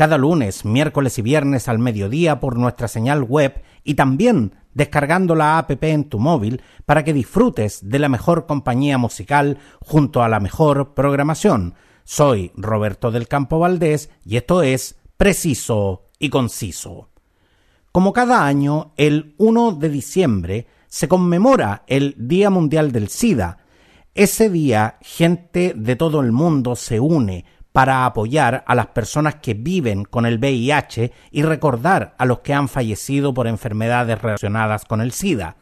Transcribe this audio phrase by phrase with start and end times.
[0.00, 5.58] cada lunes, miércoles y viernes al mediodía por nuestra señal web y también descargando la
[5.58, 10.40] app en tu móvil para que disfrutes de la mejor compañía musical junto a la
[10.40, 11.74] mejor programación.
[12.02, 17.10] Soy Roberto del Campo Valdés y esto es Preciso y Conciso.
[17.92, 23.58] Como cada año, el 1 de diciembre se conmemora el Día Mundial del SIDA.
[24.14, 29.54] Ese día, gente de todo el mundo se une para apoyar a las personas que
[29.54, 35.00] viven con el VIH y recordar a los que han fallecido por enfermedades relacionadas con
[35.00, 35.56] el SIDA.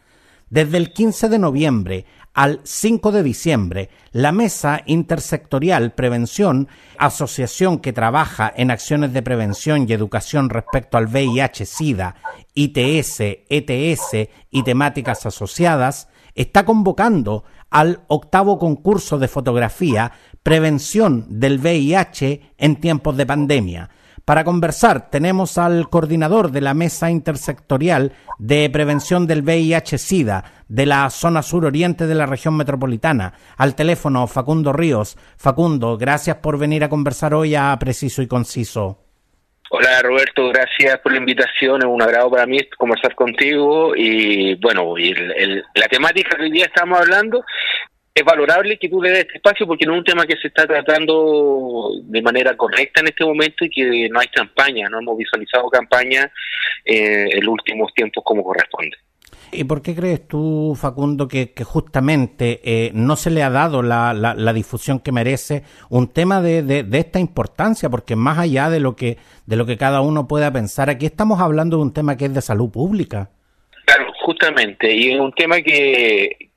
[0.50, 7.92] Desde el 15 de noviembre al 5 de diciembre, la Mesa Intersectorial Prevención, asociación que
[7.92, 12.15] trabaja en acciones de prevención y educación respecto al VIH-Sida,
[12.55, 22.55] ITS, ETS y temáticas asociadas, está convocando al octavo concurso de fotografía Prevención del VIH
[22.58, 23.91] en tiempos de pandemia.
[24.28, 31.09] Para conversar tenemos al coordinador de la Mesa Intersectorial de Prevención del VIH-Sida de la
[31.09, 35.16] zona suroriente de la región metropolitana, al teléfono Facundo Ríos.
[35.39, 38.98] Facundo, gracias por venir a conversar hoy a Preciso y Conciso.
[39.70, 44.97] Hola Roberto, gracias por la invitación, es un agrado para mí conversar contigo y bueno,
[44.97, 47.44] y la temática que hoy día estamos hablando
[48.19, 50.48] es valorable que tú le des este espacio porque no es un tema que se
[50.48, 55.16] está tratando de manera correcta en este momento y que no hay campaña, no hemos
[55.16, 56.30] visualizado campaña
[56.84, 58.97] eh, en los últimos tiempos como corresponde.
[59.50, 64.12] ¿Y por qué crees tú, Facundo, que, justamente eh, no se le ha dado la,
[64.12, 67.88] la, difusión que merece un tema de, de, de, esta importancia?
[67.88, 69.16] Porque más allá de lo que
[69.47, 72.34] de lo que cada uno pueda pensar, aquí estamos hablando de un tema que es
[72.34, 73.31] de salud pública.
[73.87, 76.47] Claro, justamente, y es un tema que,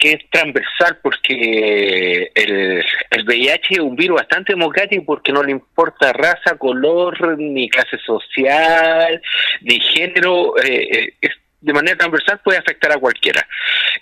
[0.00, 5.52] que es transversal porque el, el VIH es un virus bastante democrático porque no le
[5.52, 9.20] importa raza, color, ni clase social,
[9.60, 11.28] ni género, eh, eh,
[11.60, 13.46] de manera transversal puede afectar a cualquiera.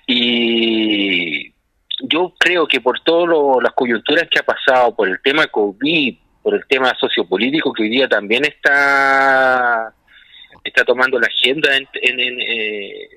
[0.07, 1.53] Y
[2.05, 6.55] yo creo que por todas las coyunturas que ha pasado, por el tema COVID, por
[6.55, 9.93] el tema sociopolítico que hoy día también está
[10.63, 13.09] está tomando la agenda en, en, eh,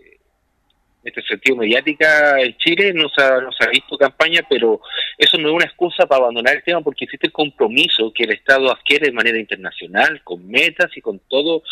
[1.03, 4.81] este sentido mediática en Chile no se, ha, no se ha visto campaña, pero
[5.17, 8.31] eso no es una excusa para abandonar el tema porque existe el compromiso que el
[8.31, 11.63] Estado adquiere de manera internacional, con metas y con todo,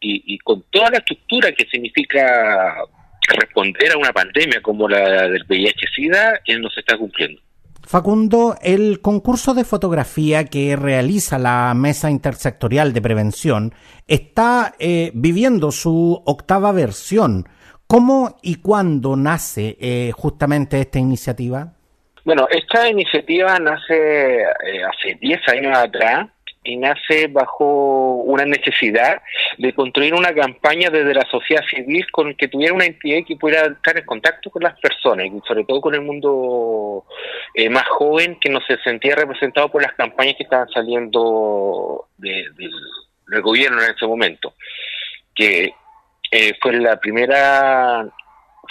[0.00, 2.76] y, con toda la estructura que significa
[3.28, 7.40] responder a una pandemia como la del VIH-Sida, él no se está cumpliendo.
[7.82, 13.74] Facundo, el concurso de fotografía que realiza la Mesa Intersectorial de Prevención
[14.06, 17.48] está eh, viviendo su octava versión.
[17.90, 21.72] ¿Cómo y cuándo nace eh, justamente esta iniciativa?
[22.24, 26.28] Bueno, esta iniciativa nace eh, hace 10 años atrás
[26.62, 29.20] y nace bajo una necesidad
[29.58, 33.66] de construir una campaña desde la sociedad civil con que tuviera una entidad que pudiera
[33.66, 37.06] estar en contacto con las personas y sobre todo con el mundo
[37.54, 43.42] eh, más joven que no se sentía representado por las campañas que estaban saliendo del
[43.42, 44.54] gobierno en ese momento
[45.34, 45.74] que
[46.30, 48.06] eh, fue la primera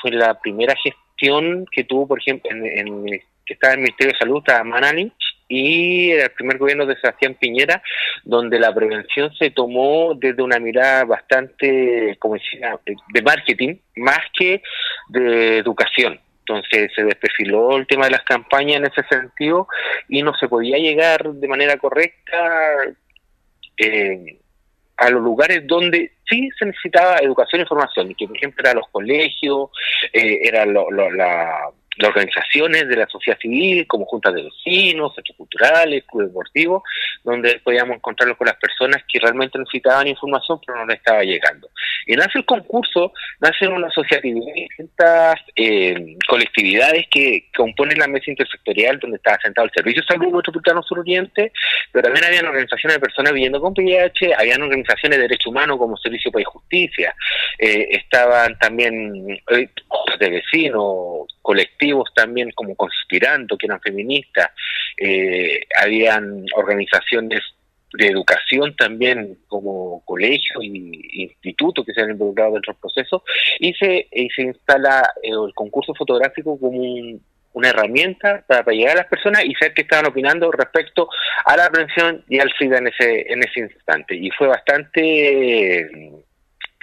[0.01, 3.05] fue la primera gestión que tuvo, por ejemplo, en,
[3.45, 5.11] que estaba en el Ministerio de Salud, estaba Manali,
[5.49, 7.81] y el primer gobierno de Sebastián Piñera,
[8.23, 14.61] donde la prevención se tomó desde una mirada bastante, como decía, de marketing, más que
[15.09, 16.19] de educación.
[16.49, 19.67] Entonces se desperfiló el tema de las campañas en ese sentido
[20.07, 22.37] y no se podía llegar de manera correcta
[23.77, 24.39] eh,
[24.99, 28.87] a los lugares donde sí se necesitaba educación e información, que por ejemplo eran los
[28.91, 29.69] colegios,
[30.13, 31.69] eh, eran la,
[31.99, 36.83] las organizaciones de la sociedad civil, como juntas de vecinos, centros culturales, clubes deportivos,
[37.23, 41.69] donde podíamos encontrarnos con las personas que realmente necesitaban información, pero no les estaba llegando.
[42.07, 43.11] Y nace el concurso,
[43.41, 49.65] nace una sociedad de distintas eh, colectividades que componen la mesa intersectorial donde estaba sentado
[49.65, 51.51] el Servicio de Salud Metropolitano Suroriente,
[51.91, 55.97] pero también habían organizaciones de personas viviendo con VIH, habían organizaciones de derechos humanos como
[55.97, 57.13] Servicio para Justicia,
[57.57, 59.69] eh, estaban también eh,
[60.19, 64.49] de vecinos, colectivos también como Conspirando, que eran feministas,
[64.97, 67.41] eh, habían organizaciones
[67.93, 73.23] de educación también como colegio y instituto que se han involucrado dentro del proceso
[73.59, 76.79] y se, y se instala el concurso fotográfico como
[77.53, 81.09] una herramienta para, llegar a las personas y saber qué estaban opinando respecto
[81.45, 84.15] a la prevención y al SIDA en ese, en ese instante.
[84.15, 86.11] Y fue bastante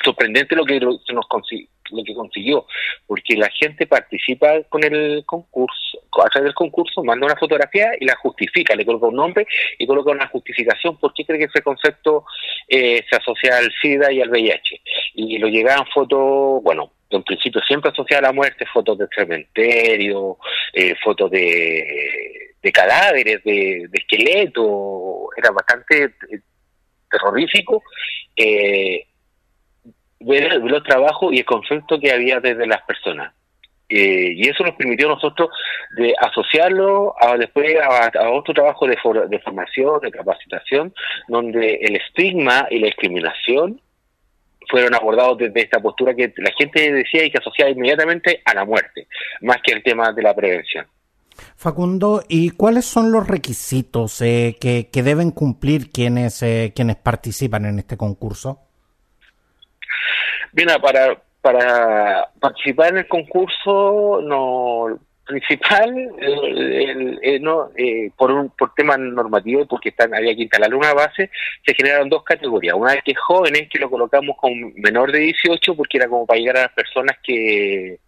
[0.02, 2.67] sorprendente lo que se nos consiguió lo que consiguió,
[3.06, 8.05] porque la gente participa con el concurso, a través del concurso, manda una fotografía y
[8.05, 9.47] la justifica, le coloca un nombre
[9.79, 12.25] y coloca una justificación por qué cree que ese concepto
[12.69, 14.81] eh, se asocia al SIDA y al VIH.
[15.15, 20.38] Y lo llegaban fotos, bueno, en principio siempre asociada a la muerte, fotos de cementerio,
[20.73, 26.41] eh, fotos de, de cadáveres, de, de esqueletos, era bastante eh,
[27.11, 27.83] terrorífico.
[28.37, 29.06] Eh,
[30.20, 33.32] ver, los trabajos y el concepto que había desde las personas.
[33.88, 35.50] Eh, y eso nos permitió a nosotros
[35.96, 38.96] de asociarlo a después a, otro trabajo de,
[39.28, 40.92] de formación, de capacitación,
[41.28, 43.80] donde el estigma y la discriminación
[44.68, 48.64] fueron abordados desde esta postura que la gente decía y que asociaba inmediatamente a la
[48.64, 49.06] muerte,
[49.42, 50.86] más que el tema de la prevención.
[51.56, 57.66] Facundo, ¿y cuáles son los requisitos eh, que, que, deben cumplir quienes, eh, quienes participan
[57.66, 58.65] en este concurso?
[60.52, 65.93] Bien, para, para participar en el concurso, no principal,
[67.40, 71.31] no, eh, por un por temas normativos, porque están, había que instalar una base,
[71.64, 72.76] se generaron dos categorías.
[72.76, 76.38] Una es que jóvenes, que lo colocamos con menor de 18, porque era como para
[76.38, 77.99] llegar a las personas que,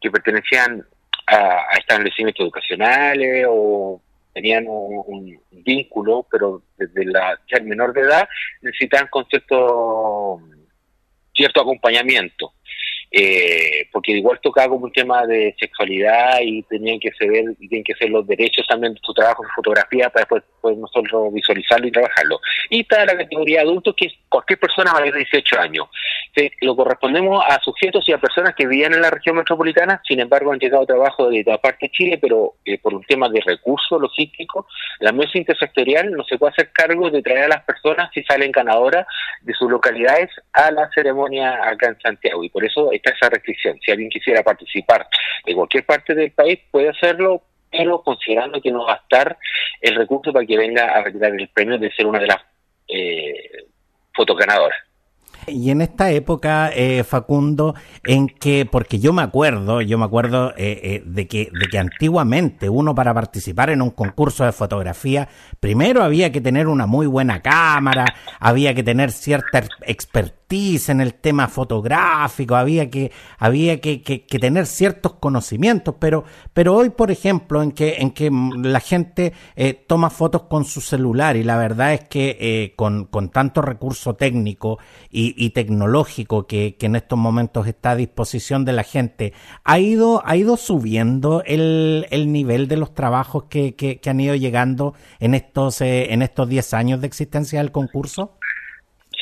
[0.00, 0.86] que pertenecían
[1.26, 4.00] a, establecimientos educacionales o
[4.32, 8.28] tenían un, vínculo, pero desde la menor de edad
[8.60, 10.42] necesitaban conceptos
[11.34, 12.53] cierto acompañamiento.
[13.16, 17.30] Eh, porque igual tocaba como un tema de sexualidad y tenían que ser
[17.60, 20.78] y tienen que ser los derechos también de su trabajo en fotografía para después poder
[20.78, 22.40] nosotros visualizarlo y trabajarlo.
[22.70, 25.86] Y está la categoría de adultos que es cualquier persona mayor de 18 años.
[26.62, 30.50] lo correspondemos a sujetos y a personas que vivían en la región metropolitana, sin embargo
[30.50, 34.00] han llegado trabajo de toda parte de Chile, pero eh, por un tema de recursos
[34.00, 34.66] logísticos,
[34.98, 38.50] la mesa intersectorial no se puede hacer cargo de traer a las personas si salen
[38.50, 39.06] ganadoras
[39.42, 42.42] de sus localidades a la ceremonia acá en Santiago.
[42.42, 43.78] Y por eso esa restricción.
[43.84, 45.06] Si alguien quisiera participar
[45.44, 49.36] de cualquier parte del país, puede hacerlo, pero considerando que no va a estar
[49.80, 52.40] el recurso para que venga a retirar el premio de ser una de las
[52.88, 53.66] eh,
[54.14, 54.78] fotos ganadoras.
[55.46, 57.74] Y en esta época, eh, Facundo,
[58.04, 61.78] en que, porque yo me acuerdo, yo me acuerdo eh, eh, de, que, de que
[61.78, 65.28] antiguamente uno para participar en un concurso de fotografía,
[65.60, 68.06] primero había que tener una muy buena cámara,
[68.40, 73.98] había que tener cierta expertise en el tema fotográfico, había que, había que,
[74.40, 79.32] tener ciertos conocimientos, pero, pero hoy, por ejemplo, en que, en que la gente
[79.88, 84.78] toma fotos con su celular y la verdad es que con, con tanto recurso técnico
[85.10, 89.32] y, tecnológico que, en estos momentos está a disposición de la gente,
[89.64, 94.36] ¿ha ido, ha ido subiendo el, el nivel de los trabajos que, que, han ido
[94.36, 98.36] llegando en estos, eh, en estos 10 años de existencia del concurso?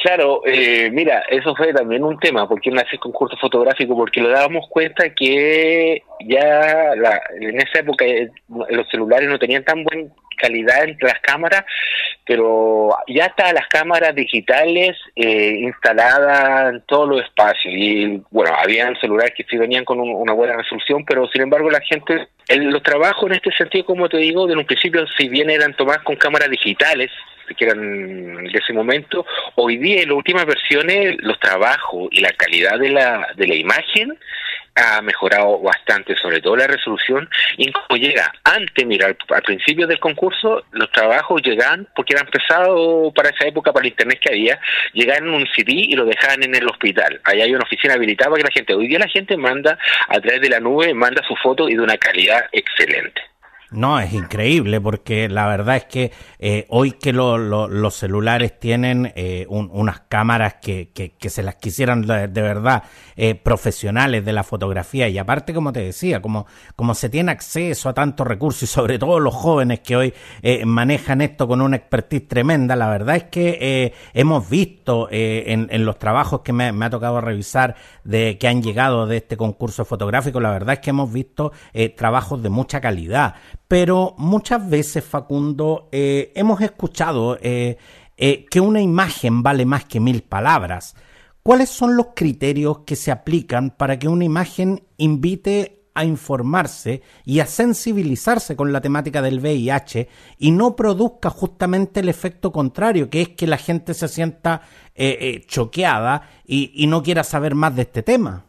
[0.02, 4.30] Claro, eh, mira, eso fue también un tema, porque nace el concurso fotográfico, porque lo
[4.30, 6.92] dábamos cuenta que ya
[7.40, 8.28] en esa época eh,
[8.70, 11.64] los celulares no tenían tan buena calidad entre las cámaras,
[12.26, 17.72] pero ya está las cámaras digitales eh, instaladas en todos los espacios.
[17.72, 21.80] Y bueno, habían celulares que sí venían con una buena resolución, pero sin embargo la
[21.80, 25.76] gente, los trabajos en este sentido, como te digo, de un principio, si bien eran
[25.76, 27.12] tomados con cámaras digitales,
[27.56, 29.24] que eran de ese momento,
[29.56, 33.54] hoy día en las últimas versiones los trabajos y la calidad de la, de la
[33.54, 34.18] imagen
[34.74, 39.98] ha mejorado bastante, sobre todo la resolución, y como llega antes, mira, al, principio del
[39.98, 44.60] concurso, los trabajos llegan, porque eran pesados para esa época, para el internet que había,
[44.94, 47.20] llegaban en un CD y lo dejaban en el hospital.
[47.24, 49.78] Ahí hay una oficina habilitada para que la gente, hoy día la gente manda
[50.08, 53.31] a través de la nube, manda su foto y de una calidad excelente.
[53.72, 59.46] No, es increíble porque la verdad es que eh, hoy que los celulares tienen eh,
[59.48, 62.82] unas cámaras que, que, se las quisieran de, verdad
[63.16, 65.08] eh, profesionales de la fotografía.
[65.08, 68.98] Y aparte, como te decía, como, como se tiene acceso a tantos recursos y sobre
[68.98, 70.14] todo los jóvenes que hoy
[70.64, 75.98] manejan esto con una expertise tremenda, la verdad es que hemos visto en, en, los
[75.98, 77.74] trabajos que me, me, ha tocado revisar
[78.04, 81.52] de que han llegado de este concurso fotográfico, la verdad es que hemos visto
[81.96, 83.36] trabajos de mucha calidad
[83.72, 87.78] pero muchas veces, Facundo, eh, hemos escuchado eh,
[88.18, 90.94] eh, que una imagen vale más que mil palabras.
[91.42, 97.40] ¿Cuáles son los criterios que se aplican para que una imagen invite a informarse y
[97.40, 103.22] a sensibilizarse con la temática del VIH y no produzca justamente el efecto contrario, que
[103.22, 104.60] es que la gente se sienta
[104.94, 108.44] eh, choqueada y, no quiera saber más de este tema?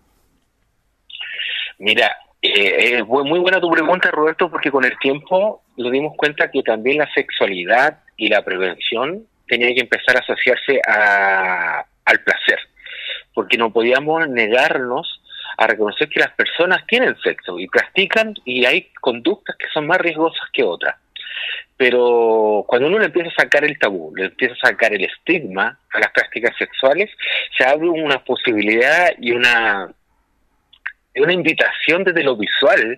[1.79, 2.11] Mira,
[2.43, 6.61] eh, es muy buena tu pregunta, Roberto, porque con el tiempo nos dimos cuenta que
[6.61, 12.59] también la sexualidad y la prevención tenía que empezar a asociarse al placer,
[13.33, 15.21] porque no podíamos negarnos
[15.57, 19.99] a reconocer que las personas tienen sexo y practican y hay conductas que son más
[19.99, 20.95] riesgosas que otras.
[21.77, 25.79] Pero cuando uno le empieza a sacar el tabú, le empieza a sacar el estigma
[25.91, 27.09] a las prácticas sexuales,
[27.57, 29.93] se abre una posibilidad y una,
[31.21, 32.97] una invitación desde lo visual.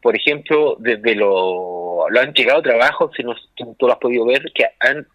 [0.00, 4.42] Por ejemplo, desde lo, lo han llegado trabajos, si no, tú, lo has podido ver,
[4.54, 5.06] que han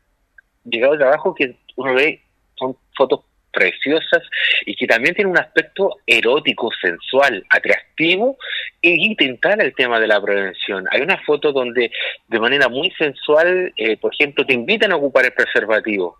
[0.66, 2.22] llegado trabajos que uno ve,
[2.56, 3.22] son fotos
[3.52, 4.24] preciosas
[4.66, 8.38] y que también tiene un aspecto erótico, sensual, atractivo
[8.82, 10.86] e intentar el tema de la prevención.
[10.92, 11.92] Hay una foto donde
[12.28, 16.18] de manera muy sensual, eh, por ejemplo, te invitan a ocupar el preservativo.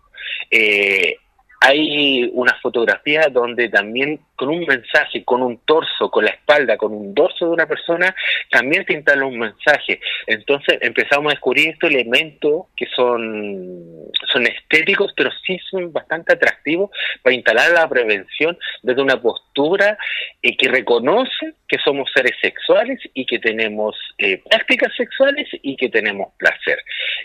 [0.50, 1.16] Eh,
[1.60, 6.92] hay una fotografía donde también con un mensaje, con un torso, con la espalda, con
[6.92, 8.14] un dorso de una persona,
[8.50, 10.00] también te instala un mensaje.
[10.26, 16.90] Entonces empezamos a descubrir estos elementos que son, son estéticos, pero sí son bastante atractivos
[17.22, 19.96] para instalar la prevención desde una postura
[20.42, 25.88] eh, que reconoce que somos seres sexuales y que tenemos eh, prácticas sexuales y que
[25.88, 26.78] tenemos placer.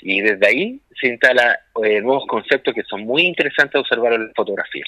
[0.03, 4.27] Y desde ahí se instala eh, nuevos conceptos que son muy interesantes de observar en
[4.27, 4.85] la fotografía.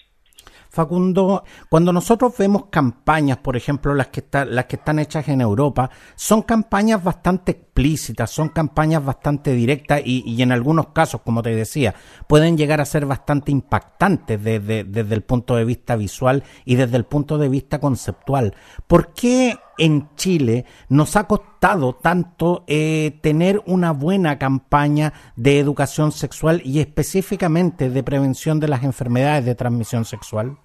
[0.71, 5.89] Facundo, cuando nosotros vemos campañas, por ejemplo, las que, las que están hechas en Europa,
[6.15, 11.93] son campañas bastante explícitas, son campañas bastante directas y, en algunos casos, como te decía,
[12.25, 16.95] pueden llegar a ser bastante impactantes desde, desde el punto de vista visual y desde
[16.95, 18.55] el punto de vista conceptual.
[18.87, 26.11] ¿Por qué en Chile nos ha costado tanto eh, tener una buena campaña de educación
[26.11, 30.57] sexual y específicamente de prevención de las enfermedades de transmisión sexual?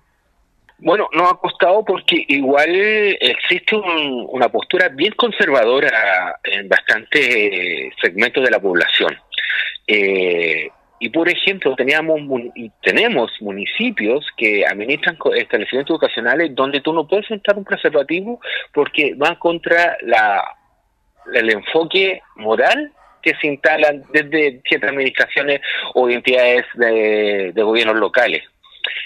[0.79, 2.69] Bueno, nos ha costado porque igual
[3.21, 9.17] existe una postura bien conservadora en bastantes segmentos de la población.
[9.87, 12.21] Eh, y por ejemplo, teníamos
[12.55, 18.41] y tenemos municipios que administran establecimientos educacionales donde tú no puedes entrar un preservativo
[18.73, 20.43] porque va contra la,
[21.35, 25.61] el enfoque moral que se instalan desde ciertas administraciones
[25.95, 28.43] o entidades de, de gobiernos locales.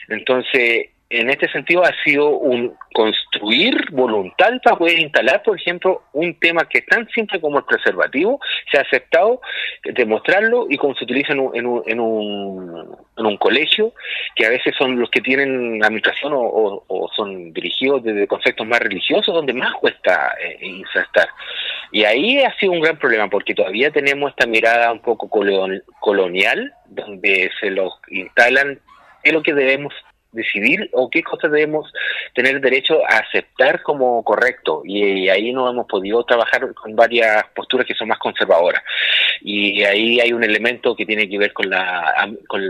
[0.09, 6.39] Entonces, en este sentido ha sido un construir voluntad para poder instalar, por ejemplo, un
[6.39, 8.41] tema que es tan simple como el preservativo,
[8.71, 9.41] se ha aceptado
[9.85, 13.93] demostrarlo y como se utiliza en un, en un, en un, en un colegio,
[14.37, 18.79] que a veces son los que tienen administración o, o, son dirigidos desde conceptos más
[18.79, 21.29] religiosos, donde más cuesta eh, insertar.
[21.91, 26.73] Y ahí ha sido un gran problema, porque todavía tenemos esta mirada un poco colonial,
[26.87, 28.79] donde se los instalan
[29.23, 29.93] es lo que debemos
[30.33, 31.93] decidir o qué cosas debemos
[32.35, 34.83] tener derecho a aceptar como correcto.
[34.85, 38.83] Y, ahí no hemos podido trabajar con varias posturas que son más conservadoras.
[39.41, 42.63] Y ahí hay un elemento que tiene que ver con la con,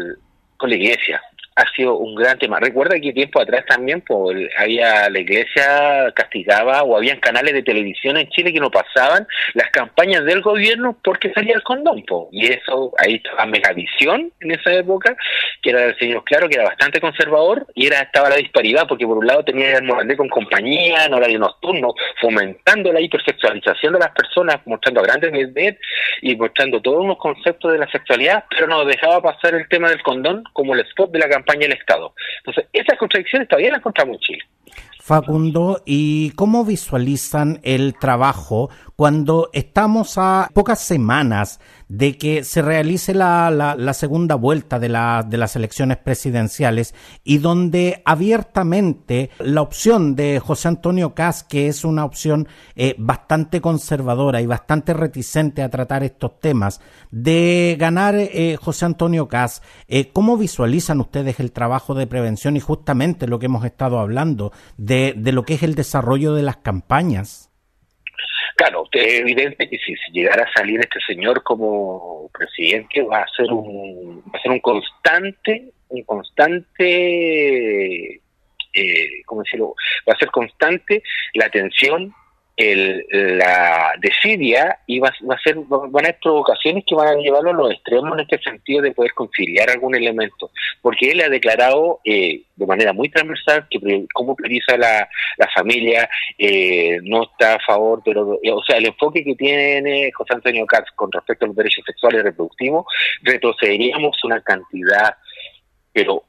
[0.56, 1.20] con la iglesia
[1.60, 2.58] ha sido un gran tema.
[2.58, 8.16] Recuerda que tiempo atrás también pues, había la iglesia castigaba o habían canales de televisión
[8.16, 12.02] en Chile que no pasaban las campañas del gobierno porque salía el condón.
[12.32, 15.14] Y eso, ahí estaba Megavisión en esa época,
[15.62, 19.06] que era el señor Claro, que era bastante conservador y era estaba la disparidad porque
[19.06, 23.98] por un lado tenía el Morandé con compañía, en horario nocturno, fomentando la hipersexualización de
[23.98, 25.80] las personas, mostrando a grandes veces
[26.22, 30.02] y mostrando todos unos conceptos de la sexualidad, pero no dejaba pasar el tema del
[30.02, 32.14] condón como el spot de la campaña el Estado.
[32.38, 34.44] Entonces, esas contradicciones todavía las encontramos en Chile.
[35.00, 43.14] Facundo, ¿y cómo visualizan el trabajo cuando estamos a pocas semanas de que se realice
[43.14, 50.38] la, la, segunda vuelta de, de las elecciones presidenciales y donde abiertamente la opción de
[50.38, 56.04] José Antonio Cas, que es una opción eh, bastante conservadora y bastante reticente a tratar
[56.04, 62.06] estos temas, de ganar eh, José Antonio Cas, eh, ¿cómo visualizan ustedes el trabajo de
[62.06, 66.34] prevención y justamente lo que hemos estado hablando de, de lo que es el desarrollo
[66.34, 67.49] de las campañas?
[68.60, 73.50] Claro, es evidente que si, llegara a salir este señor como presidente va a ser
[73.50, 76.86] un va a ser un constante un constante
[78.74, 79.74] eh, ¿cómo decirlo?
[80.06, 81.02] va a ser constante
[81.32, 81.48] la
[82.60, 87.50] atención la desidia y va, a ser, van a haber provocaciones que van a llevarlo
[87.50, 90.50] a los extremos en este sentido de poder conciliar algún elemento,
[90.82, 96.08] porque él ha declarado eh, de manera muy transversal que cómo prioriza la, la familia,
[96.38, 100.66] eh, no está a favor, pero, eh, o sea, el enfoque que tiene José Antonio
[100.66, 102.86] Katz con respecto a los derechos sexuales y reproductivos,
[103.22, 105.16] retrocederíamos una cantidad,
[105.92, 106.24] pero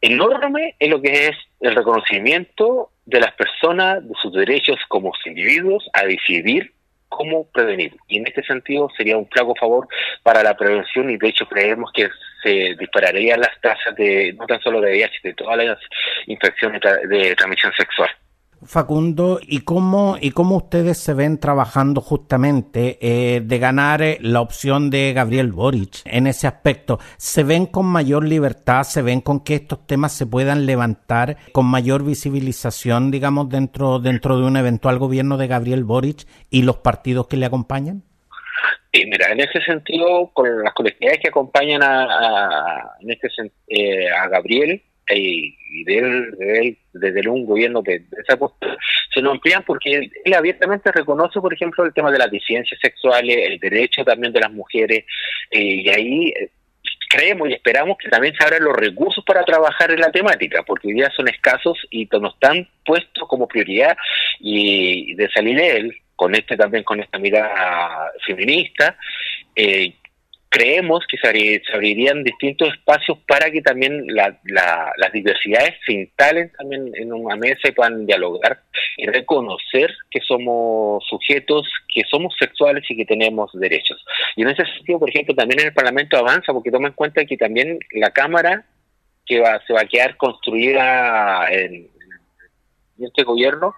[0.00, 5.88] enorme en lo que es el reconocimiento de las personas, de sus derechos como individuos
[5.92, 6.72] a decidir
[7.08, 7.96] cómo prevenir.
[8.08, 9.88] Y en este sentido sería un flaco favor
[10.22, 12.08] para la prevención y de hecho creemos que
[12.42, 15.78] se dispararían las tasas de no tan solo de VIH, de todas las
[16.26, 18.10] infecciones de transmisión sexual.
[18.66, 24.40] Facundo, ¿y cómo, y cómo ustedes se ven trabajando justamente eh, de ganar eh, la
[24.40, 26.98] opción de Gabriel Boric en ese aspecto?
[27.16, 28.82] ¿Se ven con mayor libertad?
[28.82, 34.38] ¿Se ven con que estos temas se puedan levantar con mayor visibilización, digamos, dentro, dentro
[34.38, 38.02] de un eventual gobierno de Gabriel Boric y los partidos que le acompañan?
[38.92, 43.28] Sí, mira, en ese sentido, con las colectividades que acompañan a, en este,
[43.68, 44.82] eh, a Gabriel,
[45.14, 48.76] y de él, desde un gobierno de, esa postura,
[49.12, 53.36] se lo amplían porque él abiertamente reconoce, por ejemplo, el tema de las disidencias sexuales,
[53.42, 55.04] el derecho también de las mujeres,
[55.50, 56.50] eh, y ahí eh,
[57.08, 60.88] creemos y esperamos que también se abran los recursos para trabajar en la temática, porque
[60.88, 63.96] hoy día son escasos y no están puestos como prioridad
[64.40, 68.96] y de salir de él, con este también con esta mirada feminista,
[69.54, 69.92] eh,
[70.56, 77.12] creemos que se, abrirían distintos espacios para que también las diversidades se instalen también en
[77.12, 78.62] una mesa y puedan dialogar
[78.96, 84.02] y reconocer que somos sujetos, que somos sexuales y que tenemos derechos.
[84.34, 87.26] Y en ese sentido, por ejemplo, también en el Parlamento avanza porque toma en cuenta
[87.26, 88.64] que también la Cámara
[89.26, 91.90] que va, se va a quedar construida en,
[92.98, 93.74] este gobierno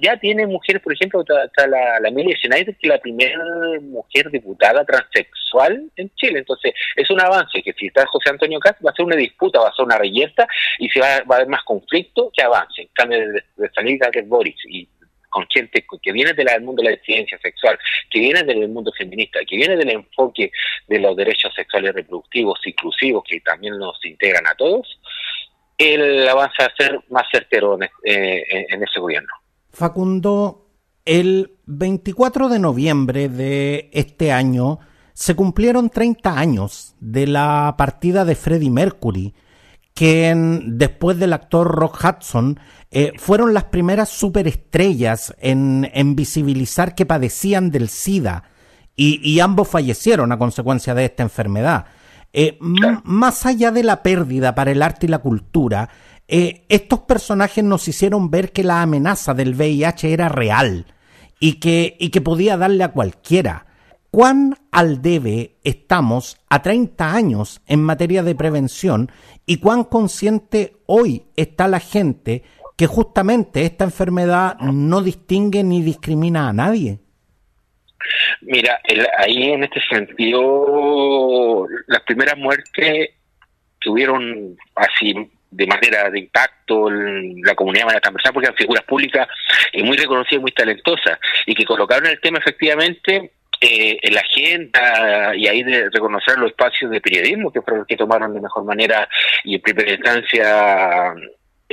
[0.00, 3.38] ya tiene mujeres, por ejemplo, está, la, la Emilia Schneider, que es la primera
[3.80, 6.40] mujer diputada transexual en Chile.
[6.40, 9.60] Entonces, es un avance que si está José Antonio Caz, va a ser una disputa,
[9.60, 10.46] va a ser una reyerta
[10.78, 12.82] y se va, a haber más conflicto que avance.
[12.82, 14.88] En cambio, de, de salir Gabriel Boris y
[15.32, 17.78] con gente que viene del mundo de la ciencia sexual,
[18.10, 20.52] que viene del mundo feminista, que viene del enfoque
[20.86, 25.00] de los derechos sexuales reproductivos inclusivos, que también nos integran a todos,
[25.78, 29.32] el avance va a ser más certero en, eh, en ese gobierno.
[29.72, 30.68] Facundo,
[31.04, 34.78] el 24 de noviembre de este año
[35.14, 39.34] se cumplieron 30 años de la partida de Freddie Mercury,
[39.94, 40.34] que
[40.66, 42.58] después del actor Rock Hudson
[42.90, 48.44] eh, fueron las primeras superestrellas en, en, visibilizar que padecían del SIDA
[48.94, 51.86] y, ambos fallecieron a consecuencia de esta enfermedad.
[52.32, 55.88] Eh, más allá de la pérdida para el arte y la cultura,
[56.28, 60.86] eh, estos personajes nos hicieron ver que la amenaza del VIH era real
[61.38, 63.66] y que, y que podía darle a cualquiera.
[64.10, 69.10] ¿Cuán al debe estamos a 30 años en materia de prevención
[69.44, 72.44] y cuán consciente hoy está la gente
[72.76, 77.01] que justamente esta enfermedad no distingue ni discrimina a nadie?
[78.42, 78.80] Mira,
[79.18, 83.10] ahí en este sentido, las primeras muertes
[83.80, 85.14] tuvieron así
[85.50, 89.28] de manera de impacto en la comunidad de manera porque eran figuras públicas
[89.72, 94.20] y muy reconocidas y muy talentosas y que colocaron el tema efectivamente eh, en la
[94.20, 98.40] agenda y ahí de reconocer los espacios de periodismo que fueron los que tomaron de
[98.40, 99.08] mejor manera
[99.44, 101.14] y en primera instancia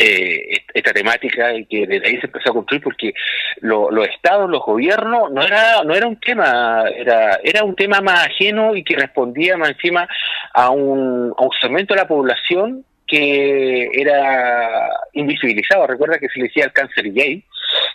[0.01, 3.13] eh, esta temática y que desde ahí se empezó a construir porque
[3.59, 8.27] los estados, los gobiernos, no era no era un tema, era era un tema más
[8.27, 10.07] ajeno y que respondía más encima
[10.53, 15.85] a un, a un segmento de la población que era invisibilizado.
[15.85, 17.43] Recuerda que se le decía el cáncer gay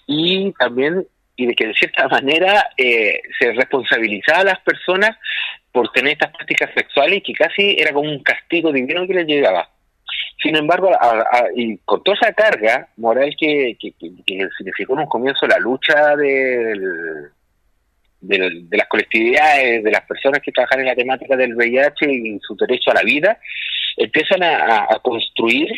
[0.06, 5.16] y también y de que de cierta manera eh, se responsabilizaba a las personas
[5.72, 9.26] por tener estas prácticas sexuales y que casi era como un castigo divino que les
[9.26, 9.70] llegaba.
[10.42, 10.90] Sin embargo,
[11.54, 17.30] y con toda esa carga moral que, significó en un comienzo la lucha del,
[18.20, 22.56] de las colectividades, de las personas que trabajan en la temática del VIH y su
[22.56, 23.38] derecho a la vida,
[23.96, 25.70] empiezan a, construir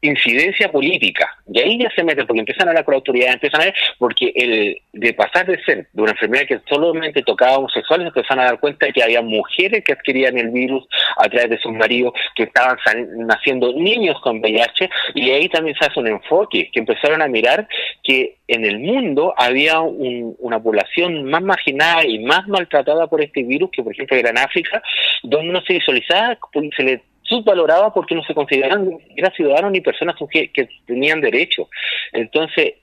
[0.00, 1.36] incidencia política.
[1.52, 3.74] Y ahí ya se mete, porque empiezan a hablar con la autoridad, empiezan a ver,
[3.98, 8.40] porque el de pasar de ser de una enfermedad que solamente tocaba a homosexuales, empiezan
[8.40, 11.72] a dar cuenta de que había mujeres que adquirían el virus a través de sus
[11.72, 12.78] maridos, que estaban
[13.26, 17.68] naciendo niños con VIH, y ahí también se hace un enfoque, que empezaron a mirar
[18.02, 23.70] que en el mundo había una población más marginada y más maltratada por este virus,
[23.72, 24.82] que por ejemplo era en África,
[25.22, 26.38] donde no se visualizaba,
[26.76, 31.68] se le subvaloraba porque no se consideraban eran ciudadanos ni personas que, tenían derecho.
[32.12, 32.74] Entonces,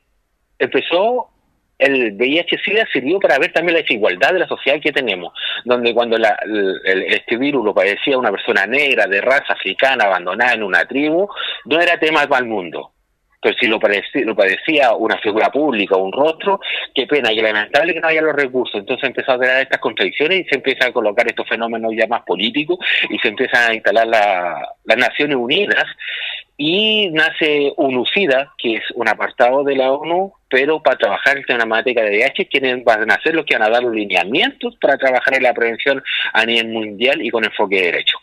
[0.60, 1.30] empezó
[1.80, 5.34] el VIH-Sida sirvió para ver también la desigualdad de la sociedad que tenemos,
[5.66, 6.38] donde cuando la,
[7.08, 11.28] este virus lo padecía una persona negra, de raza africana, abandonada en una tribu,
[11.66, 12.93] no era tema para el mundo.
[13.44, 13.80] Pero si lo
[14.36, 16.60] padecía una figura pública un rostro,
[16.96, 18.80] qué pena y lamentable que no haya los recursos.
[18.80, 22.24] Entonces empezó a crear estas contradicciones y se empieza a colocar estos fenómenos ya más
[22.24, 22.80] políticos
[23.10, 25.86] y se empiezan a instalar las Naciones Unidas
[26.58, 32.04] y nace UNUCIDA, que es un apartado de la ONU, pero para trabajar en materia
[32.04, 35.36] de VIH, quienes van a ser los que van a dar los lineamientos para trabajar
[35.36, 38.18] en la prevención a nivel mundial y con enfoque de derecho.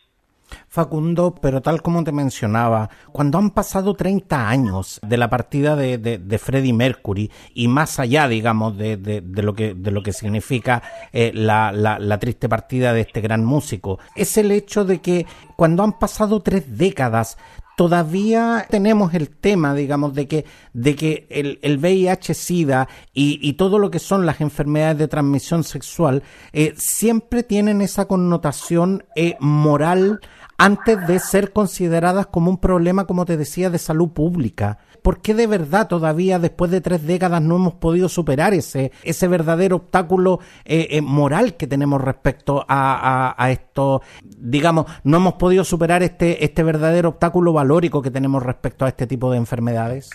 [0.73, 5.99] Facundo, pero tal como te mencionaba, cuando han pasado 30 años de la partida de,
[5.99, 10.81] de, Freddie Mercury y más allá, digamos, de, de, lo, que, de lo que significa
[11.13, 15.27] eh, la, la, la triste partida de este gran músico, es el hecho de que
[15.57, 17.37] cuando han pasado tres décadas
[17.81, 23.91] todavía tenemos el tema, digamos, de que, de que el, el VIH-Sida y, todo lo
[23.91, 30.21] que son las enfermedades de transmisión sexual eh, siempre tienen esa connotación eh, moral
[30.61, 34.77] antes de ser consideradas como un problema, como te decía, de salud pública.
[35.01, 39.27] ¿Por qué de verdad todavía después de tres décadas no hemos podido superar ese, ese
[39.27, 44.03] verdadero obstáculo eh, eh, moral que tenemos respecto a, a, esto?
[44.23, 49.07] Digamos, no hemos podido superar este, este verdadero obstáculo valórico que tenemos respecto a este
[49.07, 50.11] tipo de enfermedades.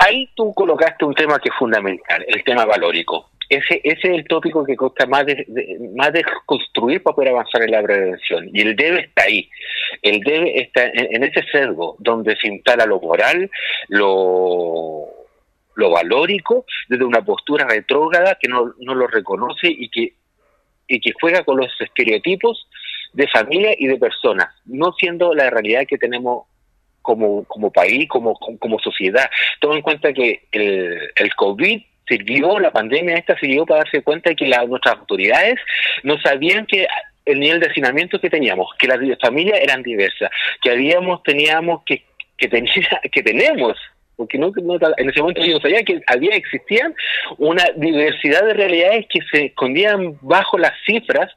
[0.00, 4.24] Ahí tú colocaste un tema que es fundamental, el tema valórico ese, ese es el
[4.26, 5.46] tópico que cuesta más de,
[5.96, 8.50] más de construir para poder avanzar en la prevención.
[8.52, 9.48] Y el debe está ahí.
[10.02, 13.50] El debe está en, ese sesgo donde se instala lo moral,
[13.88, 15.06] lo,
[15.74, 20.12] lo valórico, desde una postura retrógrada que no, no lo reconoce y que,
[20.86, 22.68] y que juega con los estereotipos
[23.14, 26.44] de familia y de personas, no siendo la realidad que tenemos
[27.00, 29.30] como, como país, como, como, sociedad.
[29.60, 34.30] Toma en cuenta que el, el COVID sirvió, la pandemia esta sirvió para darse cuenta
[34.30, 35.56] de que nuestras autoridades
[36.02, 36.86] no sabían que
[37.24, 40.30] el nivel de hacinamiento que teníamos, que las familias eran diversas,
[40.62, 42.04] que habíamos, teníamos que,
[42.36, 42.72] que, tenía,
[43.12, 43.76] que tenemos
[44.18, 44.50] porque no,
[44.96, 46.92] en ese momento no sabía que había existían
[47.38, 51.32] una diversidad de realidades que se escondían bajo las cifras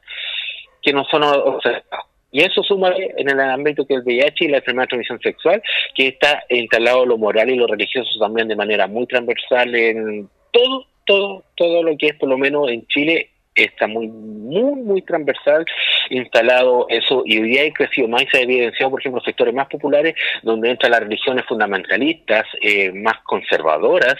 [0.82, 2.06] que no son observadas.
[2.32, 5.62] Y eso suma en el ámbito que el VIH y la enfermedad de transmisión sexual,
[5.94, 10.86] que está instalado lo moral y lo religioso también de manera muy transversal en todo,
[11.04, 15.64] todo, todo lo que es por lo menos en Chile está muy, muy, muy transversal
[16.10, 19.54] instalado eso y hoy día ha crecido más y se ha evidenciado, por ejemplo, sectores
[19.54, 24.16] más populares donde entran las religiones fundamentalistas, eh, más conservadoras,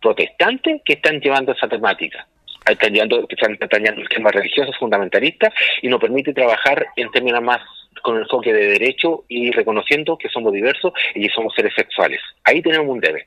[0.00, 2.26] protestantes, que están llevando esa temática.
[2.68, 7.60] Están llevando, están, llevando el tema religioso fundamentalista y nos permite trabajar en términos más
[8.02, 12.20] con el enfoque de derecho y reconociendo que somos diversos y que somos seres sexuales.
[12.44, 13.26] Ahí tenemos un deber.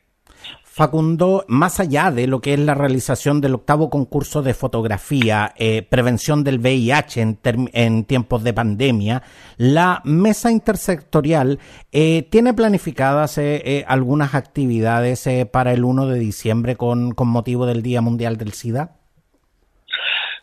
[0.79, 5.81] Facundo, más allá de lo que es la realización del octavo concurso de fotografía, eh,
[5.81, 9.21] prevención del VIH en, tiempos de pandemia,
[9.57, 11.59] la mesa intersectorial
[11.91, 17.99] eh, tiene planificadas eh, algunas actividades para el 1 de diciembre con motivo del Día
[17.99, 18.98] Mundial del SIDA.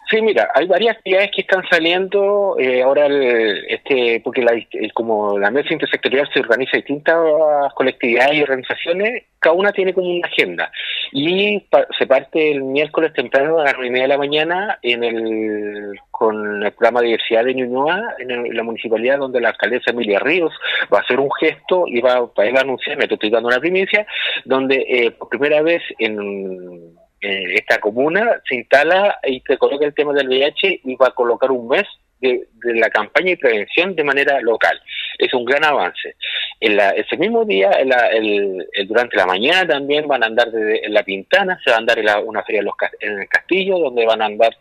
[0.09, 3.09] Sí, mira, hay varias actividades que están saliendo eh, ahora,
[3.69, 4.53] este, porque la,
[4.95, 10.09] como la mesa intersectorial se organiza en distintas colectividades y organizaciones, cada una tiene como
[10.09, 10.71] una agenda.
[11.11, 11.61] Y
[11.99, 15.99] se parte el miércoles temprano a las nueve y media de la mañana en el,
[16.13, 20.53] con el programa de diversidad de Ñuñoa, en, la municipalidad donde la alcaldesa Emilia Ríos
[20.93, 24.07] va a hacer un gesto y va, a anunciar, me estoy dando una primicia,
[24.45, 30.13] donde eh, por primera vez en esta comuna se instala y se coloca el tema
[30.13, 31.85] del VIH y va a colocar un mes
[32.21, 34.81] de, la campaña y prevención de manera local.
[35.19, 36.17] Es un gran avance.
[36.61, 41.59] En ese mismo día, el, durante la mañana también van a andar en La Pintana,
[41.63, 42.63] se va a andar en una feria
[43.01, 44.57] en, el Castillo, donde van a andar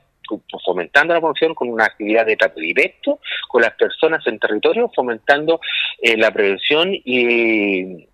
[0.65, 5.59] fomentando la promoción con una actividad de trato directo con las personas en territorio, fomentando
[6.01, 8.07] eh, la prevención y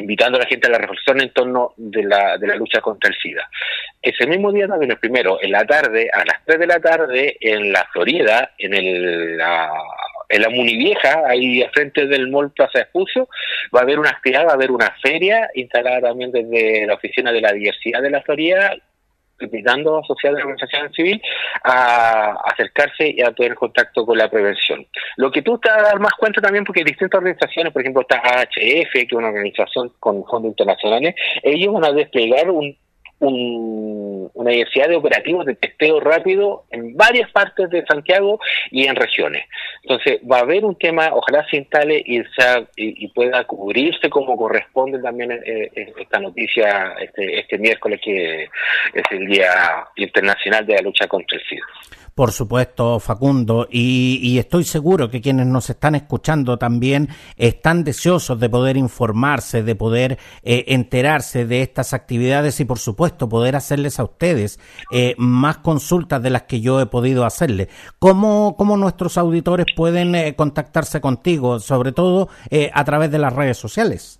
[0.00, 3.10] invitando a la gente a la reflexión en torno de la, de la lucha contra
[3.10, 3.48] el SIDA.
[4.02, 7.36] Ese mismo día también, el primero, en la tarde, a las 3 de la tarde,
[7.40, 9.70] en la Florida, en el, la,
[10.28, 13.28] en la Munivieja, ahí al frente del Mall Plaza Espucio,
[13.74, 17.32] va a haber una actividad, va a haber una feria instalada también desde la Oficina
[17.32, 18.74] de la Diversidad de la Florida,
[19.40, 21.22] invitando a sociedades de organización civil
[21.64, 24.86] a acercarse y a tener contacto con la prevención.
[25.16, 28.02] Lo que tú te vas a dar más cuenta también, porque distintas organizaciones, por ejemplo,
[28.02, 32.76] está AHF, que es una organización con fondos internacionales, ellos van a desplegar un,
[33.20, 38.40] un, una diversidad de operativos de testeo rápido en varias partes de Santiago
[38.70, 39.44] y en regiones.
[39.82, 42.22] Entonces, va a haber un tema, ojalá se instale y,
[42.76, 49.04] y, pueda cubrirse como corresponde también eh, eh, esta noticia este, este miércoles, que es
[49.10, 51.64] el Día Internacional de la Lucha contra el SIDA
[52.14, 58.48] por supuesto, Facundo, y, estoy seguro que quienes nos están escuchando también están deseosos de
[58.48, 64.04] poder informarse, de poder eh, enterarse de estas actividades y, por supuesto, poder hacerles a
[64.04, 64.58] ustedes
[64.90, 67.68] eh, más consultas de las que yo he podido hacerles.
[67.98, 72.28] ¿Cómo, cómo nuestros auditores pueden eh, contactarse contigo, sobre todo
[72.72, 74.19] a través de las redes sociales?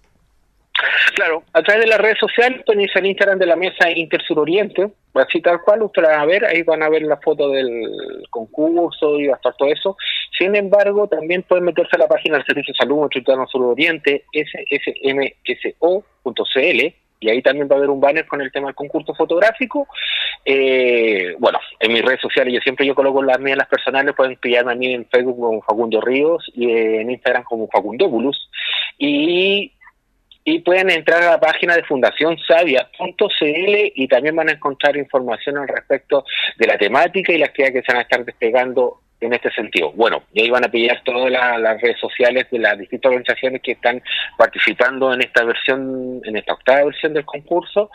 [1.14, 4.38] Claro, a través de las redes sociales, pueden irse al Instagram de la mesa Intersur
[4.38, 8.26] Oriente, así tal cual, ustedes van a ver, ahí van a ver la foto del
[8.30, 9.96] concurso y va a estar todo eso.
[10.38, 14.24] Sin embargo, también pueden meterse a la página del Servicio de Salud Metropolitano Sur Oriente,
[14.32, 15.34] ssmso.cl,
[17.22, 19.86] y ahí también va a haber un banner con el tema del concurso fotográfico.
[20.44, 24.36] Eh, bueno, en mis redes sociales yo siempre yo coloco las mías las personales, pueden
[24.36, 28.50] pillarme a mí en Facebook como Facundo Ríos y en Instagram como Facundóbulos.
[28.96, 29.72] Y
[30.50, 35.68] y pueden entrar a la página de fundacionsavia.cl y también van a encontrar información al
[35.68, 36.24] respecto
[36.58, 39.92] de la temática y la actividad que se van a estar desplegando en este sentido.
[39.92, 43.72] Bueno, y ahí van a pillar todas las redes sociales de las distintas organizaciones que
[43.72, 44.02] están
[44.36, 47.90] participando en esta versión, en esta octava versión del concurso.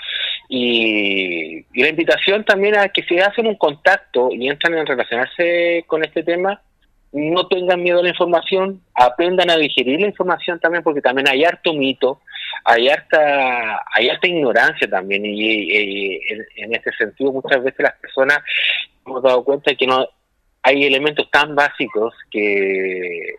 [0.47, 6.05] Y, la invitación también a que si hacen un contacto y entran en relacionarse con
[6.05, 6.61] este tema,
[7.11, 11.45] no tengan miedo a la información, aprendan a digerir la información también, porque también hay
[11.45, 12.19] harto mito,
[12.63, 16.19] hay harta, hay harta ignorancia también, y,
[16.57, 18.39] en, este sentido muchas veces las personas
[19.05, 20.07] hemos dado cuenta de que no
[20.63, 23.35] hay elementos tan básicos que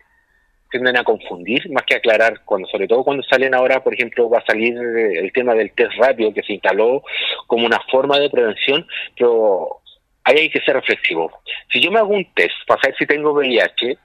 [0.69, 4.39] tienden a confundir más que aclarar cuando sobre todo cuando salen ahora por ejemplo va
[4.39, 7.03] a salir el tema del test rápido que se instaló
[7.47, 8.85] como una forma de prevención
[9.17, 9.81] pero
[10.27, 11.31] ahí hay que ser reflexivo.
[11.71, 13.97] Si yo me hago un test para saber si tengo VIH,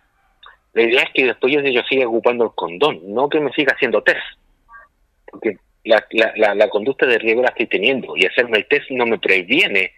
[0.74, 4.02] la idea es que después yo, siga ocupando el condón, no que me siga haciendo
[4.02, 4.20] test.
[5.32, 9.04] Porque la, la, la, conducta de riesgo la estoy teniendo y hacerme el test no
[9.04, 9.92] me previene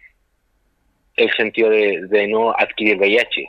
[1.15, 3.47] el sentido de, de no adquirir VIH.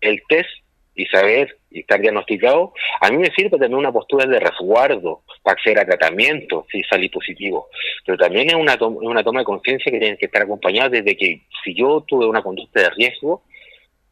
[0.00, 0.48] El test
[0.94, 5.54] y saber y estar diagnosticado, a mí me sirve tener una postura de resguardo para
[5.54, 7.68] acceder a tratamiento si salí positivo.
[8.04, 11.40] Pero también es una, una toma de conciencia que tiene que estar acompañada desde que
[11.64, 13.42] si yo tuve una conducta de riesgo,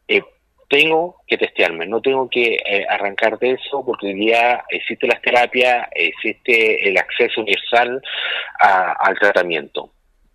[0.09, 0.23] eh,
[0.71, 5.21] tengo que testearme, no tengo que eh, arrancar de eso porque hoy día existe las
[5.21, 8.01] terapias, existe el acceso universal
[8.61, 9.91] al tratamiento.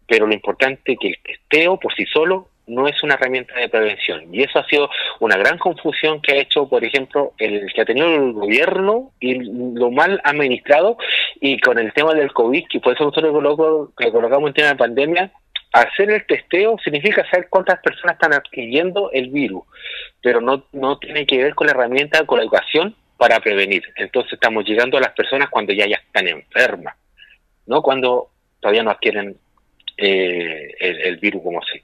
[0.05, 3.69] Pero lo importante es que el testeo por sí solo no es una herramienta de
[3.69, 4.33] prevención.
[4.33, 7.85] Y eso ha sido una gran confusión que ha hecho, por ejemplo, el que ha
[7.85, 10.97] tenido el gobierno y lo mal administrado
[11.39, 14.75] y con el tema del COVID, que por eso nosotros le colocamos en tema de
[14.75, 15.31] pandemia,
[15.81, 19.63] hacer el testeo significa saber cuántas personas están adquiriendo el virus,
[20.21, 23.83] pero no, no tiene que ver con la herramienta, con la educación para prevenir.
[23.97, 26.95] Entonces estamos llegando a las personas cuando ya, ya están enfermas,
[27.65, 29.37] no cuando todavía no adquieren
[29.97, 31.81] eh, el, virus como así.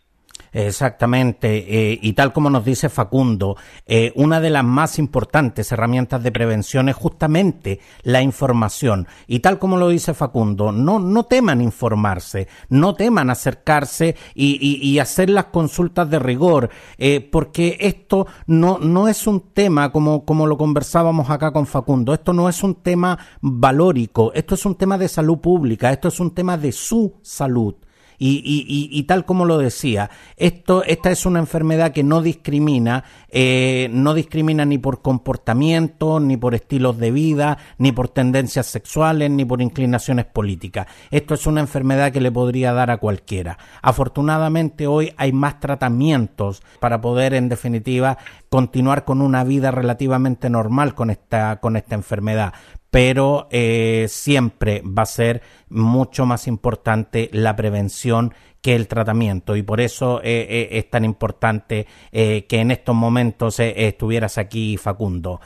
[0.53, 6.21] Exactamente, eh, y tal como nos dice Facundo, eh, una de las más importantes herramientas
[6.21, 9.07] de prevención es justamente la información.
[9.27, 14.99] Y tal como lo dice Facundo, no, no teman informarse, no teman acercarse y, y,
[14.99, 20.47] hacer las consultas de rigor, eh, porque esto no, no es un tema como, como
[20.47, 24.97] lo conversábamos acá con Facundo, esto no es un tema valórico, esto es un tema
[24.97, 27.75] de salud pública, esto es un tema de su salud.
[28.23, 34.13] Y, tal como lo decía, esto, esta es una enfermedad que no discrimina, eh, no
[34.13, 39.59] discrimina ni por comportamiento, ni por estilos de vida, ni por tendencias sexuales, ni por
[39.59, 40.85] inclinaciones políticas.
[41.09, 43.57] Esto es una enfermedad que le podría dar a cualquiera.
[43.81, 50.93] Afortunadamente hoy hay más tratamientos para poder, en definitiva, continuar con una vida relativamente normal
[50.93, 52.53] con esta, con esta enfermedad
[52.91, 59.63] pero eh, siempre va a ser mucho más importante la prevención que el tratamiento y
[59.63, 65.39] por eso eh, eh, es tan importante que en estos momentos estuvieras aquí Facundo.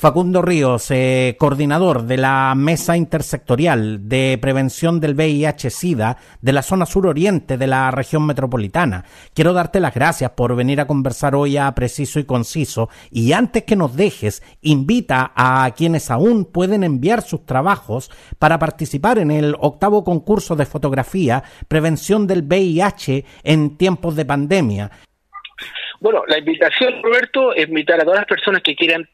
[0.00, 6.86] Facundo Ríos, eh, coordinador de la Mesa Intersectorial de Prevención del VIH-Sida de la zona
[6.86, 9.04] suroriente de la región metropolitana.
[9.34, 13.64] Quiero darte las gracias por venir a conversar hoy a Preciso y Conciso y antes
[13.64, 19.54] que nos dejes, invita a quienes aún pueden enviar sus trabajos para participar en el
[19.60, 24.90] octavo concurso de fotografía Prevención del VIH en tiempos de pandemia.
[26.00, 29.06] Bueno, la invitación, Roberto, es invitar a todas las personas que quieran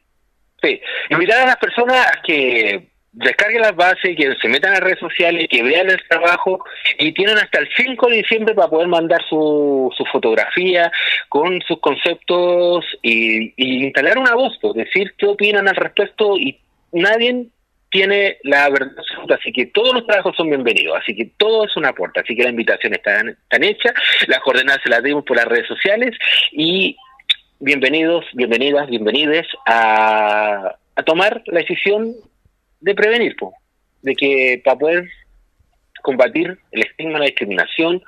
[0.62, 4.99] Sí, invitar a las personas a que descarguen las bases, que se metan a redes
[4.99, 6.62] sociales, que vean el trabajo
[6.99, 10.92] y tienen hasta el 5 de diciembre para poder mandar su, su fotografía
[11.31, 16.59] con sus conceptos y, instalar una voz, pues, decir qué opinan al respecto y
[16.92, 17.47] nadie
[17.88, 18.92] tiene la verdad
[19.35, 22.42] así que todos los trabajos son bienvenidos, así que todo es un aporte, así que
[22.42, 23.95] la invitación está tan hecha,
[24.27, 26.14] las coordenadas se las dimos por las redes sociales
[26.53, 26.97] y
[27.61, 32.14] bienvenidos, bienvenidas, bienvenides a, a tomar la decisión
[32.81, 33.37] de prevenir,
[34.03, 35.09] de que para poder
[36.03, 38.03] combatir el estigma, la discriminación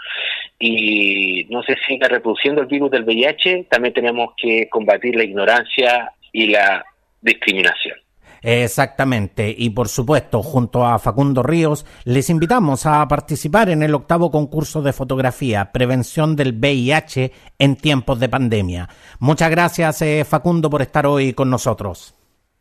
[0.58, 6.12] y no se siga reproduciendo el virus del VIH, también tenemos que combatir la ignorancia
[6.32, 6.84] y la
[7.20, 7.98] discriminación.
[8.42, 14.30] Exactamente, y por supuesto, junto a Facundo Ríos, les invitamos a participar en el octavo
[14.30, 18.88] concurso de fotografía, Prevención del VIH en tiempos de pandemia.
[19.18, 22.14] Muchas gracias, eh, Facundo, por estar hoy con nosotros.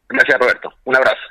[0.10, 0.70] Gracias, Roberto.
[0.86, 1.27] Un abrazo.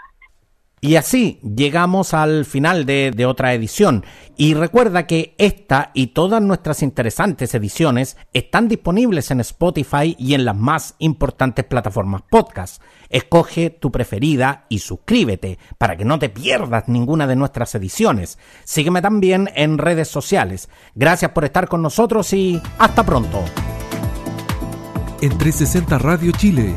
[0.81, 4.05] Y así llegamos al final de, otra edición.
[4.37, 10.45] Y recuerda que esta y todas nuestras interesantes ediciones están disponibles en Spotify y en
[10.45, 12.83] las más importantes plataformas podcast.
[13.09, 18.39] Escoge tu preferida y suscríbete para que no te pierdas ninguna de nuestras ediciones.
[18.65, 20.69] Sígueme también en redes sociales.
[20.95, 23.43] Gracias por estar con nosotros y hasta pronto.
[25.23, 26.77] En 360 Radio Chile,